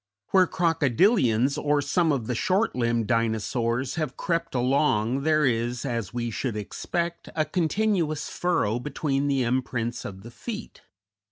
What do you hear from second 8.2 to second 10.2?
furrow between the imprints